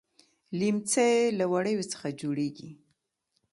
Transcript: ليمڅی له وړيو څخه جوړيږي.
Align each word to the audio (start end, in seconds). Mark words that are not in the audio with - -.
ليمڅی 0.59 1.11
له 1.37 1.45
وړيو 1.53 1.83
څخه 1.91 2.07
جوړيږي. 2.21 2.69